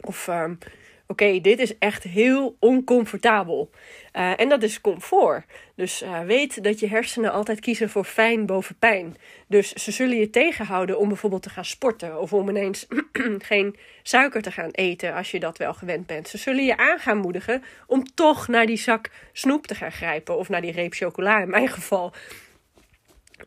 Of 0.00 0.28
um, 0.28 0.58
oké, 1.06 1.40
dit 1.40 1.58
is 1.58 1.78
echt 1.78 2.02
heel 2.02 2.56
oncomfortabel. 2.60 3.70
Uh, 4.12 4.40
en 4.40 4.48
dat 4.48 4.62
is 4.62 4.80
comfort. 4.80 5.44
Dus 5.74 6.02
uh, 6.02 6.20
weet 6.20 6.64
dat 6.64 6.80
je 6.80 6.88
hersenen 6.88 7.32
altijd 7.32 7.60
kiezen 7.60 7.90
voor 7.90 8.04
fijn 8.04 8.46
boven 8.46 8.76
pijn. 8.78 9.16
Dus 9.46 9.72
ze 9.72 9.90
zullen 9.90 10.16
je 10.16 10.30
tegenhouden 10.30 10.98
om 10.98 11.08
bijvoorbeeld 11.08 11.42
te 11.42 11.50
gaan 11.50 11.64
sporten. 11.64 12.20
Of 12.20 12.32
om 12.32 12.48
ineens 12.48 12.86
geen 13.38 13.76
suiker 14.02 14.42
te 14.42 14.50
gaan 14.50 14.70
eten 14.70 15.14
als 15.14 15.30
je 15.30 15.40
dat 15.40 15.58
wel 15.58 15.74
gewend 15.74 16.06
bent. 16.06 16.28
Ze 16.28 16.38
zullen 16.38 16.64
je 16.64 16.76
aan 16.76 17.18
moedigen 17.18 17.62
om 17.86 18.04
toch 18.14 18.48
naar 18.48 18.66
die 18.66 18.76
zak 18.76 19.10
snoep 19.32 19.66
te 19.66 19.74
gaan 19.74 19.92
grijpen. 19.92 20.38
Of 20.38 20.48
naar 20.48 20.60
die 20.60 20.72
reep 20.72 20.94
chocola 20.94 21.40
in 21.40 21.50
mijn 21.50 21.68
geval. 21.68 22.12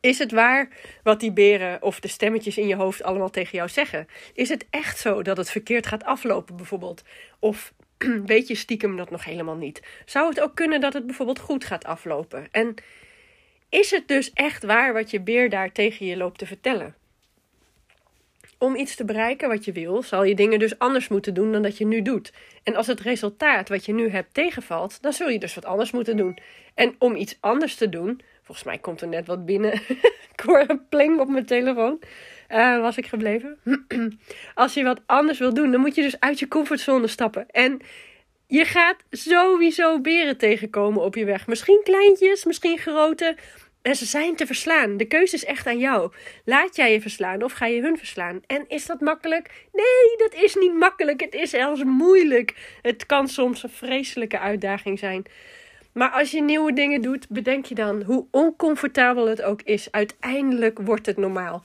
Is 0.01 0.19
het 0.19 0.31
waar 0.31 0.69
wat 1.03 1.19
die 1.19 1.31
beren 1.31 1.81
of 1.81 2.00
de 2.00 2.08
stemmetjes 2.08 2.58
in 2.58 2.67
je 2.67 2.75
hoofd 2.75 3.03
allemaal 3.03 3.29
tegen 3.29 3.58
jou 3.58 3.69
zeggen? 3.69 4.08
Is 4.34 4.50
het 4.50 4.65
echt 4.69 5.00
zo 5.00 5.22
dat 5.22 5.38
het 5.38 5.51
verkeerd 5.51 5.88
gaat 5.88 6.03
aflopen, 6.03 6.55
bijvoorbeeld? 6.55 7.03
Of 7.39 7.74
weet 8.25 8.48
je 8.48 8.55
stiekem 8.55 8.98
dat 8.98 9.12
nog 9.12 9.25
helemaal 9.25 9.55
niet? 9.55 9.81
Zou 10.05 10.29
het 10.29 10.41
ook 10.41 10.55
kunnen 10.55 10.81
dat 10.81 10.93
het 10.93 11.05
bijvoorbeeld 11.05 11.39
goed 11.39 11.65
gaat 11.65 11.86
aflopen? 11.86 12.48
En 12.51 12.75
is 13.69 13.91
het 13.91 14.08
dus 14.08 14.34
echt 14.34 14.63
waar 14.63 14.93
wat 14.93 15.12
je 15.12 15.22
beer 15.22 15.50
daar 15.50 15.72
tegen 15.72 16.05
je 16.05 16.17
loopt 16.17 16.38
te 16.38 16.46
vertellen? 16.46 16.96
Om 18.58 18.75
iets 18.75 18.96
te 18.96 19.05
bereiken 19.05 19.50
wat 19.50 19.65
je 19.65 19.72
wil, 19.72 20.03
zal 20.03 20.24
je 20.24 20.36
dingen 20.36 20.60
dus 20.60 20.79
anders 20.79 21.08
moeten 21.08 21.34
doen 21.34 21.51
dan 21.51 21.62
dat 21.62 21.77
je 21.77 21.86
nu 21.86 22.01
doet. 22.01 22.34
En 22.63 22.75
als 22.75 22.88
het 22.88 23.00
resultaat 23.00 23.69
wat 23.69 23.86
je 23.86 23.93
nu 23.93 24.10
hebt 24.10 24.34
tegenvalt, 24.34 25.01
dan 25.01 25.13
zul 25.13 25.29
je 25.29 25.39
dus 25.39 25.55
wat 25.55 25.65
anders 25.65 25.91
moeten 25.91 26.17
doen. 26.17 26.38
En 26.74 26.96
om 26.98 27.15
iets 27.15 27.38
anders 27.39 27.75
te 27.75 27.89
doen, 27.89 28.22
Volgens 28.50 28.68
mij 28.68 28.77
komt 28.77 29.01
er 29.01 29.08
net 29.08 29.27
wat 29.27 29.46
binnen. 29.46 29.74
ik 30.34 30.39
hoor 30.46 30.63
een 30.68 30.88
pling 30.88 31.20
op 31.20 31.27
mijn 31.27 31.46
telefoon. 31.46 32.00
Uh, 32.50 32.82
was 32.82 32.98
ik 32.98 33.06
gebleven. 33.06 33.58
Als 34.53 34.74
je 34.74 34.84
wat 34.84 35.01
anders 35.06 35.39
wil 35.39 35.53
doen, 35.53 35.72
dan 35.72 35.82
moet 35.82 35.96
je 35.96 36.01
dus 36.01 36.20
uit 36.20 36.39
je 36.39 36.48
comfortzone 36.48 37.08
stappen. 37.08 37.46
En 37.50 37.82
je 38.48 38.65
gaat 38.65 38.96
sowieso 39.10 40.01
beren 40.01 40.38
tegenkomen 40.38 41.01
op 41.01 41.15
je 41.15 41.25
weg. 41.25 41.48
Misschien 41.48 41.82
kleintjes, 41.84 42.46
misschien 42.46 42.77
grote. 42.77 43.36
En 43.82 43.96
ze 43.96 44.06
zijn 44.06 44.36
te 44.36 44.46
verslaan. 44.46 44.98
De 44.98 45.06
keuze 45.06 45.36
is 45.36 45.46
echt 45.46 45.68
aan 45.68 45.79
jou. 45.79 46.12
Laat 46.46 46.75
jij 46.75 46.94
je 46.94 47.01
verslaan 47.01 47.44
of 47.44 47.51
ga 47.51 47.65
je 47.65 47.82
hun 47.82 47.98
verslaan? 47.98 48.41
En 48.48 48.65
is 48.68 48.86
dat 48.86 49.00
makkelijk? 49.00 49.68
Nee, 49.72 50.29
dat 50.29 50.44
is 50.44 50.56
niet 50.56 50.74
makkelijk. 50.74 51.22
Het 51.22 51.34
is 51.34 51.50
zelfs 51.50 51.84
moeilijk. 51.84 52.79
Het 52.82 53.06
kan 53.06 53.27
soms 53.27 53.63
een 53.63 53.70
vreselijke 53.70 54.39
uitdaging 54.39 55.00
zijn. 55.00 55.25
Maar 55.93 56.10
als 56.10 56.31
je 56.31 56.41
nieuwe 56.41 56.74
dingen 56.74 57.01
doet, 57.01 57.29
bedenk 57.29 57.65
je 57.65 57.75
dan 57.75 58.01
hoe 58.01 58.25
oncomfortabel 58.31 59.27
het 59.27 59.41
ook 59.41 59.62
is. 59.62 59.91
Uiteindelijk 59.91 60.79
wordt 60.81 61.05
het 61.05 61.17
normaal. 61.17 61.63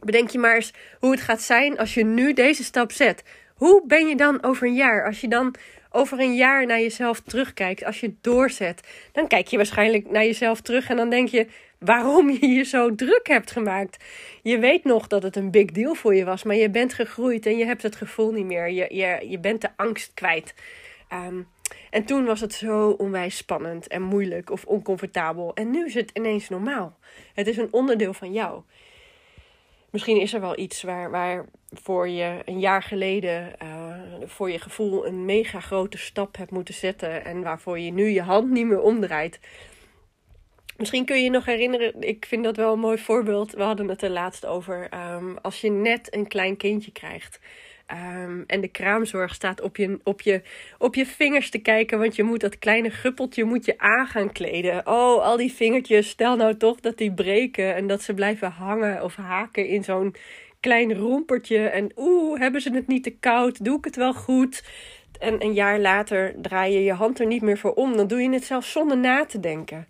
Bedenk 0.00 0.30
je 0.30 0.38
maar 0.38 0.54
eens 0.54 0.72
hoe 1.00 1.10
het 1.10 1.20
gaat 1.20 1.42
zijn 1.42 1.78
als 1.78 1.94
je 1.94 2.04
nu 2.04 2.32
deze 2.32 2.64
stap 2.64 2.92
zet. 2.92 3.22
Hoe 3.54 3.82
ben 3.86 4.08
je 4.08 4.16
dan 4.16 4.42
over 4.42 4.66
een 4.66 4.74
jaar? 4.74 5.06
Als 5.06 5.20
je 5.20 5.28
dan 5.28 5.54
over 5.90 6.20
een 6.20 6.34
jaar 6.34 6.66
naar 6.66 6.80
jezelf 6.80 7.20
terugkijkt, 7.20 7.84
als 7.84 8.00
je 8.00 8.14
doorzet, 8.20 8.80
dan 9.12 9.28
kijk 9.28 9.46
je 9.46 9.56
waarschijnlijk 9.56 10.10
naar 10.10 10.24
jezelf 10.24 10.60
terug 10.60 10.88
en 10.88 10.96
dan 10.96 11.10
denk 11.10 11.28
je 11.28 11.46
waarom 11.78 12.30
je 12.30 12.48
je 12.48 12.62
zo 12.62 12.94
druk 12.94 13.26
hebt 13.28 13.50
gemaakt. 13.50 14.04
Je 14.42 14.58
weet 14.58 14.84
nog 14.84 15.06
dat 15.06 15.22
het 15.22 15.36
een 15.36 15.50
big 15.50 15.70
deal 15.70 15.94
voor 15.94 16.14
je 16.14 16.24
was, 16.24 16.42
maar 16.42 16.56
je 16.56 16.70
bent 16.70 16.94
gegroeid 16.94 17.46
en 17.46 17.56
je 17.56 17.64
hebt 17.64 17.82
het 17.82 17.96
gevoel 17.96 18.32
niet 18.32 18.44
meer. 18.44 18.70
Je, 18.70 18.94
je, 18.94 19.28
je 19.28 19.38
bent 19.38 19.60
de 19.60 19.68
angst 19.76 20.10
kwijt. 20.14 20.54
Um, 21.12 21.46
en 21.90 22.04
toen 22.04 22.24
was 22.24 22.40
het 22.40 22.52
zo 22.52 22.90
onwijs 22.90 23.36
spannend 23.36 23.86
en 23.86 24.02
moeilijk 24.02 24.50
of 24.50 24.64
oncomfortabel. 24.64 25.54
En 25.54 25.70
nu 25.70 25.86
is 25.86 25.94
het 25.94 26.10
ineens 26.14 26.48
normaal. 26.48 26.98
Het 27.34 27.46
is 27.46 27.56
een 27.56 27.72
onderdeel 27.72 28.12
van 28.12 28.32
jou. 28.32 28.62
Misschien 29.90 30.20
is 30.20 30.34
er 30.34 30.40
wel 30.40 30.58
iets 30.58 30.82
waar, 30.82 31.10
waar 31.10 31.44
voor 31.72 32.08
je 32.08 32.42
een 32.44 32.60
jaar 32.60 32.82
geleden 32.82 33.52
uh, 33.62 33.94
voor 34.24 34.50
je 34.50 34.58
gevoel 34.58 35.06
een 35.06 35.24
mega 35.24 35.60
grote 35.60 35.98
stap 35.98 36.36
hebt 36.36 36.50
moeten 36.50 36.74
zetten. 36.74 37.24
En 37.24 37.42
waarvoor 37.42 37.78
je 37.78 37.92
nu 37.92 38.08
je 38.08 38.22
hand 38.22 38.50
niet 38.50 38.66
meer 38.66 38.80
omdraait. 38.80 39.40
Misschien 40.76 41.04
kun 41.04 41.16
je 41.16 41.22
je 41.22 41.30
nog 41.30 41.44
herinneren, 41.44 42.02
ik 42.02 42.24
vind 42.24 42.44
dat 42.44 42.56
wel 42.56 42.72
een 42.72 42.78
mooi 42.78 42.98
voorbeeld. 42.98 43.52
We 43.52 43.62
hadden 43.62 43.88
het 43.88 44.02
er 44.02 44.10
laatst 44.10 44.46
over. 44.46 44.88
Um, 45.14 45.38
als 45.38 45.60
je 45.60 45.70
net 45.70 46.14
een 46.14 46.26
klein 46.26 46.56
kindje 46.56 46.92
krijgt. 46.92 47.40
Um, 47.92 48.44
en 48.46 48.60
de 48.60 48.68
kraamzorg 48.68 49.34
staat 49.34 49.60
op 49.60 49.76
je, 49.76 50.00
op, 50.02 50.20
je, 50.20 50.42
op 50.78 50.94
je 50.94 51.06
vingers 51.06 51.50
te 51.50 51.58
kijken, 51.58 51.98
want 51.98 52.16
je 52.16 52.22
moet 52.22 52.40
dat 52.40 52.58
kleine 52.58 52.90
guppeltje 52.90 53.44
moet 53.44 53.64
je 53.64 53.78
aan 53.78 54.06
gaan 54.06 54.32
kleden. 54.32 54.86
Oh, 54.86 55.24
al 55.24 55.36
die 55.36 55.52
vingertjes, 55.52 56.08
stel 56.08 56.36
nou 56.36 56.56
toch 56.56 56.80
dat 56.80 56.98
die 56.98 57.12
breken 57.12 57.74
en 57.74 57.86
dat 57.86 58.02
ze 58.02 58.14
blijven 58.14 58.50
hangen 58.50 59.02
of 59.02 59.16
haken 59.16 59.66
in 59.66 59.84
zo'n 59.84 60.14
klein 60.60 60.94
rompertje. 60.94 61.68
En 61.68 61.92
oeh, 61.96 62.40
hebben 62.40 62.60
ze 62.60 62.70
het 62.74 62.86
niet 62.86 63.02
te 63.02 63.16
koud? 63.16 63.64
Doe 63.64 63.78
ik 63.78 63.84
het 63.84 63.96
wel 63.96 64.14
goed? 64.14 64.64
En 65.18 65.42
een 65.42 65.54
jaar 65.54 65.78
later 65.78 66.34
draai 66.42 66.72
je 66.72 66.84
je 66.84 66.92
hand 66.92 67.20
er 67.20 67.26
niet 67.26 67.42
meer 67.42 67.58
voor 67.58 67.74
om. 67.74 67.96
Dan 67.96 68.06
doe 68.06 68.22
je 68.22 68.30
het 68.30 68.44
zelfs 68.44 68.72
zonder 68.72 68.98
na 68.98 69.24
te 69.24 69.40
denken. 69.40 69.86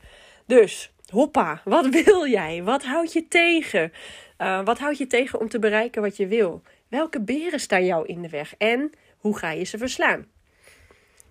Dus, 0.47 0.93
hoppa, 1.11 1.61
wat 1.65 1.89
wil 1.89 2.27
jij? 2.27 2.63
Wat 2.63 2.85
houd 2.85 3.13
je 3.13 3.29
tegen? 3.29 3.93
Uh, 4.39 4.65
wat 4.65 4.79
houd 4.79 4.99
je 4.99 5.07
tegen 5.07 5.41
om 5.41 5.49
te 5.49 5.59
bereiken 5.59 6.03
wat 6.03 6.17
je 6.17 6.27
wil? 6.27 6.63
Welke 6.89 7.21
beren 7.21 7.61
staan 7.61 7.85
jou 7.85 8.07
in 8.07 8.23
de 8.23 8.29
weg 8.29 8.55
en 8.59 8.93
hoe 9.17 9.39
ga 9.39 9.51
je 9.51 9.65
ze 9.65 9.79
verslaan? 9.79 10.27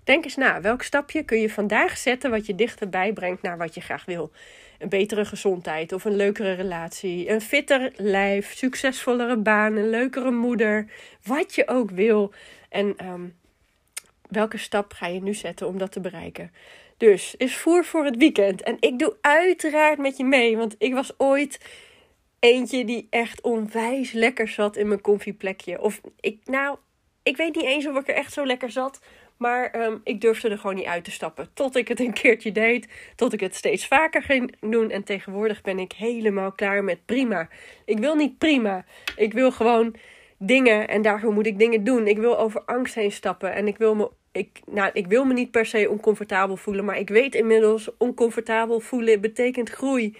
Denk 0.04 0.24
eens 0.24 0.36
na, 0.36 0.62
welk 0.62 0.84
stapje 0.84 1.24
kun 1.24 1.40
je 1.40 1.50
vandaag 1.50 1.98
zetten 1.98 2.32
wat 2.32 2.46
je 2.46 2.56
dichterbij 2.56 3.14
brengt 3.14 3.42
naar 3.42 3.58
wat 3.58 3.74
je 3.74 3.82
graag 3.82 4.06
wil? 4.06 4.32
Een 4.80 4.90
betere 4.90 5.26
gezondheid 5.26 5.94
of 5.94 6.06
een 6.06 6.16
leukere 6.16 6.54
relatie, 6.54 7.30
een 7.30 7.42
fitter 7.42 7.92
lijf, 7.96 8.54
succesvollere 8.54 9.38
baan, 9.38 9.76
een 9.76 9.90
leukere 9.90 10.32
moeder, 10.32 10.86
wat 11.24 11.56
je 11.56 11.68
ook 11.68 11.92
wil. 11.92 12.34
En 12.70 13.06
um, 13.06 13.36
welke 14.30 14.58
stap 14.58 14.94
ga 14.94 15.08
je 15.08 15.22
nu 15.22 15.34
zetten 15.34 15.68
om 15.68 15.78
dat 15.78 15.92
te 15.92 16.00
bereiken? 16.00 16.52
Dus 16.98 17.36
is 17.36 17.58
voer 17.58 17.86
voor 17.86 18.06
het 18.06 18.18
weekend. 18.18 18.62
En 18.62 18.78
ik 18.80 19.00
doe 19.00 19.16
uiteraard 19.22 19.98
met 19.98 20.18
je 20.18 20.24
mee, 20.24 20.58
want 20.58 20.76
ik 20.78 20.94
was 20.94 21.14
ooit 21.18 21.60
eentje 22.48 22.86
die 22.86 23.08
echt 23.10 23.42
onwijs 23.42 24.12
lekker 24.12 24.48
zat 24.48 24.75
in 24.75 24.88
mijn 24.88 25.01
koffieplekje. 25.01 25.82
Of 25.82 26.01
ik, 26.20 26.39
nou, 26.46 26.77
ik 27.24 27.38
weet 27.38 27.56
niet 27.56 27.66
eens 27.66 27.88
of 27.88 27.96
ik 27.96 28.08
er 28.08 28.16
echt 28.16 28.34
zo 28.34 28.46
lekker 28.46 28.72
zat. 28.72 29.00
Maar 29.38 29.86
um, 29.86 30.01
ik 30.04 30.22
durfde 30.22 30.50
er 30.50 30.58
gewoon 30.58 30.75
niet 30.75 30.86
uit 30.86 31.04
te 31.04 31.12
stappen. 31.12 31.50
Tot 31.54 31.75
ik 31.75 31.88
het 31.88 32.00
een 32.00 32.13
keertje 32.13 32.51
deed. 32.51 32.88
Tot 33.16 33.34
ik 33.34 33.39
het 33.39 33.56
steeds 33.56 33.88
vaker 33.88 34.22
ging 34.22 34.56
doen. 34.60 34.92
En 34.92 35.04
tegenwoordig 35.04 35.62
ben 35.62 35.80
ik 35.80 35.92
helemaal 35.92 36.51
klaar 36.51 36.84
met 36.84 37.06
prima. 37.06 37.50
Ik 37.86 38.00
wil 38.00 38.16
niet 38.16 38.38
prima. 38.38 38.86
Ik 39.16 39.34
wil 39.34 39.51
gewoon 39.51 39.96
dingen. 40.38 40.88
En 40.88 41.01
daarvoor 41.01 41.34
moet 41.34 41.46
ik 41.46 41.60
dingen 41.60 41.84
doen. 41.84 42.08
Ik 42.08 42.18
wil 42.18 42.39
over 42.39 42.62
angst 42.62 42.96
heen 42.96 43.12
stappen. 43.12 43.54
En 43.54 43.68
ik 43.68 43.77
wil 43.77 43.96
me. 43.96 44.10
Ik, 44.32 44.60
nou, 44.66 44.89
ik 44.94 45.08
wil 45.08 45.25
me 45.25 45.34
niet 45.34 45.51
per 45.51 45.66
se 45.66 45.89
oncomfortabel 45.89 46.58
voelen. 46.58 46.86
Maar 46.86 46.98
ik 46.98 47.10
weet 47.10 47.36
inmiddels: 47.36 47.98
oncomfortabel 47.98 48.80
voelen 48.80 49.22
betekent 49.22 49.70
groei. 49.70 50.18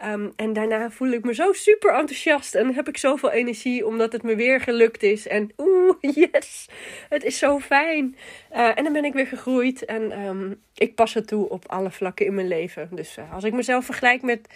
Ehm, 0.00 0.28
en 0.36 0.52
daarna 0.52 0.90
voel 0.90 1.10
ik 1.10 1.24
me 1.24 1.34
zo 1.34 1.52
super 1.52 1.94
enthousiast 1.94 2.54
en 2.54 2.74
heb 2.74 2.88
ik 2.88 2.96
zoveel 2.96 3.30
energie 3.30 3.86
omdat 3.86 4.12
het 4.12 4.22
me 4.22 4.34
weer 4.34 4.60
gelukt 4.60 5.02
is. 5.02 5.26
En 5.26 5.50
oeh, 5.58 5.96
yes, 6.32 6.68
het 7.08 7.24
is 7.24 7.38
zo 7.38 7.58
fijn. 7.58 8.16
Uh, 8.52 8.78
en 8.78 8.84
dan 8.84 8.92
ben 8.92 9.04
ik 9.04 9.12
weer 9.12 9.26
gegroeid 9.26 9.84
en 9.84 10.20
um, 10.20 10.60
ik 10.74 10.94
pas 10.94 11.14
het 11.14 11.26
toe 11.26 11.48
op 11.48 11.64
alle 11.66 11.90
vlakken 11.90 12.26
in 12.26 12.34
mijn 12.34 12.48
leven. 12.48 12.88
Dus 12.92 13.18
uh, 13.18 13.34
als 13.34 13.44
ik 13.44 13.52
mezelf 13.52 13.84
vergelijk 13.84 14.22
met, 14.22 14.48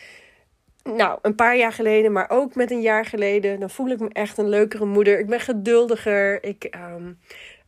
nou, 0.83 1.19
een 1.23 1.35
paar 1.35 1.57
jaar 1.57 1.73
geleden, 1.73 2.13
maar 2.13 2.31
ook 2.31 2.55
met 2.55 2.71
een 2.71 2.83
jaar 2.83 3.05
geleden, 3.05 3.61
dan 3.61 3.71
voel 3.71 3.89
ik 3.89 4.01
me 4.01 4.09
echt 4.13 4.39
een 4.39 4.49
leukere 4.49 4.85
moeder. 4.85 5.19
Ik 5.19 5.27
ben 5.27 5.41
geduldiger. 5.41 6.45
Ik, 6.45 6.77
um, 6.95 7.19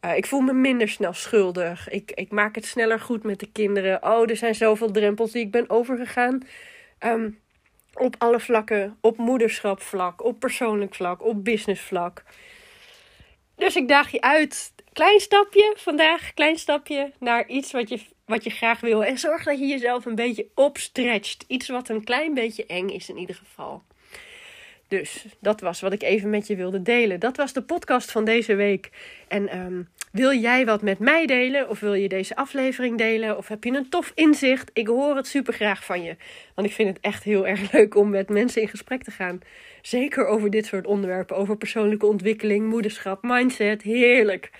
uh, 0.05 0.17
ik 0.17 0.27
voel 0.27 0.41
me 0.41 0.53
minder 0.53 0.89
snel 0.89 1.13
schuldig. 1.13 1.89
Ik, 1.89 2.11
ik 2.15 2.31
maak 2.31 2.55
het 2.55 2.67
sneller 2.67 3.01
goed 3.01 3.23
met 3.23 3.41
de 3.41 3.53
kinderen. 3.53 4.03
Oh, 4.03 4.31
er 4.31 4.37
zijn 4.37 4.55
zoveel 4.55 4.91
drempels 4.91 5.33
die 5.33 5.45
ik 5.45 5.51
ben 5.51 5.71
overgegaan. 5.71 6.43
Um, 7.01 7.39
op 7.99 8.15
alle 8.19 8.41
vlakken. 8.41 8.97
Op 9.01 9.17
moederschapvlak, 9.17 10.25
op 10.25 10.41
persoonlijk 10.41 10.95
vlak, 10.95 11.23
op 11.23 11.45
businessvlak. 11.45 12.25
Dus 13.57 13.77
ik 13.77 13.89
daag 13.89 14.11
je 14.11 14.21
uit. 14.21 14.73
Klein 14.93 15.21
stapje 15.21 15.75
vandaag, 15.77 16.35
klein 16.35 16.59
stapje 16.59 17.13
naar 17.19 17.49
iets 17.49 17.73
wat 17.73 17.89
je, 17.89 18.01
wat 18.25 18.45
je 18.45 18.51
graag 18.51 18.81
wil. 18.81 19.05
En 19.05 19.19
zorg 19.19 19.45
dat 19.45 19.59
je 19.59 19.67
jezelf 19.67 20.05
een 20.05 20.15
beetje 20.15 20.47
opstretcht. 20.55 21.45
Iets 21.49 21.69
wat 21.69 21.89
een 21.89 22.05
klein 22.05 22.35
beetje 22.35 22.67
eng 22.67 22.89
is 22.89 23.09
in 23.09 23.19
ieder 23.19 23.37
geval. 23.37 23.83
Dus 24.89 25.25
dat 25.39 25.61
was 25.61 25.81
wat 25.81 25.93
ik 25.93 26.03
even 26.03 26.31
met 26.31 26.47
je 26.47 26.57
wilde 26.57 26.83
delen. 26.83 27.21
Dat 27.21 27.37
was 27.37 27.53
de 27.53 27.63
podcast 27.63 28.11
van 28.11 28.25
deze 28.25 28.55
week. 28.55 28.91
En 29.29 29.49
ehm, 29.49 29.83
wil 30.17 30.33
jij 30.33 30.67
wat 30.67 30.83
met 30.83 30.99
mij 30.99 31.27
delen? 31.27 31.69
Of 31.69 31.81
wil 31.81 31.95
je 31.95 32.09
deze 32.09 32.37
aflevering 32.37 32.99
delen? 32.99 33.37
Of 33.37 33.49
heb 33.49 33.65
je 33.65 33.71
een 33.71 33.89
tof 33.89 34.13
inzicht? 34.15 34.71
Ik 34.73 34.87
hoor 34.87 35.17
het 35.17 35.27
super 35.27 35.53
graag 35.53 35.85
van 35.85 36.03
je. 36.03 36.17
Want 36.55 36.69
ik 36.69 36.75
vind 36.75 36.89
het 36.89 36.99
echt 37.01 37.23
heel 37.23 37.47
erg 37.47 37.73
leuk 37.73 37.95
om 37.95 38.11
met 38.11 38.29
mensen 38.29 38.63
in 38.63 38.69
gesprek 38.69 39.03
te 39.03 39.11
gaan. 39.11 39.41
Zeker 39.83 40.27
over 40.27 40.51
dit 40.51 40.67
soort 40.67 40.87
onderwerpen. 40.87 41.37
Over 41.37 41.57
persoonlijke 41.57 42.07
ontwikkeling, 42.07 42.69
moederschap, 42.69 43.23
mindset. 43.23 43.83
Heerlijk. 43.83 44.51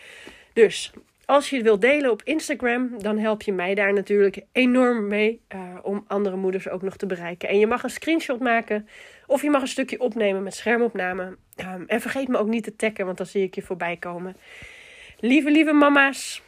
Dus 0.53 0.93
als 1.27 1.51
je 1.51 1.57
het 1.57 1.65
wilt 1.65 1.81
delen 1.81 2.11
op 2.11 2.23
Instagram, 2.23 2.91
dan 2.99 3.19
help 3.19 3.43
je 3.43 3.53
mij 3.53 3.75
daar 3.75 3.93
natuurlijk 3.93 4.41
enorm 4.53 5.09
mee 5.09 5.41
uh, 5.55 5.61
om 5.83 6.05
andere 6.07 6.37
moeders 6.37 6.69
ook 6.69 6.83
nog 6.83 6.97
te 6.97 7.07
bereiken. 7.07 7.49
En 7.49 7.59
je 7.59 7.67
mag 7.67 7.83
een 7.83 7.91
screenshot 7.91 8.41
maken 8.41 8.89
of 9.27 9.43
je 9.43 9.51
mag 9.51 9.63
een 9.63 9.69
stukje 9.69 10.01
opnemen 10.01 10.43
met 10.43 10.55
schermopname. 10.55 11.37
Um, 11.57 11.85
en 11.87 12.01
vergeet 12.01 12.29
me 12.29 12.39
ook 12.39 12.49
niet 12.49 12.65
te 12.65 12.77
taggen, 12.77 13.07
want 13.07 13.17
dan 13.17 13.27
zie 13.27 13.43
ik 13.43 13.55
je 13.55 13.63
voorbij 13.63 13.97
komen. 13.97 14.37
Lieve, 15.21 15.51
lieve 15.51 15.73
mama's, 15.73 16.43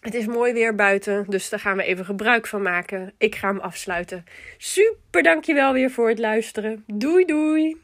het 0.00 0.14
is 0.14 0.26
mooi 0.26 0.52
weer 0.52 0.74
buiten, 0.74 1.24
dus 1.28 1.48
daar 1.48 1.60
gaan 1.60 1.76
we 1.76 1.82
even 1.82 2.04
gebruik 2.04 2.46
van 2.46 2.62
maken. 2.62 3.12
Ik 3.18 3.34
ga 3.34 3.48
hem 3.48 3.58
afsluiten. 3.58 4.24
Super 4.58 5.22
dankjewel 5.22 5.72
weer 5.72 5.90
voor 5.90 6.08
het 6.08 6.18
luisteren. 6.18 6.84
Doei 6.86 7.24
doei! 7.24 7.76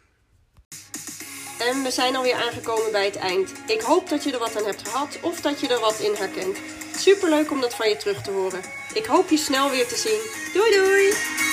En 1.59 1.83
we 1.83 1.91
zijn 1.91 2.17
alweer 2.17 2.35
aangekomen 2.35 2.93
bij 2.93 3.05
het 3.05 3.17
eind. 3.17 3.53
Ik 3.67 3.81
hoop 3.81 4.09
dat 4.09 4.25
je 4.25 4.33
er 4.33 4.39
wat 4.39 4.57
aan 4.57 4.67
hebt 4.67 4.89
gehad 4.89 5.19
of 5.23 5.41
dat 5.41 5.61
je 5.61 5.69
er 5.69 5.81
wat 5.81 6.01
in 6.01 6.15
herkent. 6.15 6.61
Super 6.97 7.29
leuk 7.29 7.51
om 7.51 7.61
dat 7.61 7.75
van 7.75 7.89
je 7.89 7.97
terug 7.97 8.23
te 8.23 8.31
horen. 8.31 8.61
Ik 8.95 9.05
hoop 9.05 9.29
je 9.29 9.37
snel 9.37 9.71
weer 9.71 9.87
te 9.87 9.97
zien. 9.97 10.53
Doei 10.53 10.71
doei! 10.71 11.52